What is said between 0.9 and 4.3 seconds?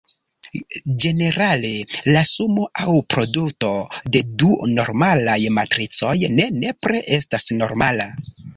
Ĝenerale, la sumo aŭ produto de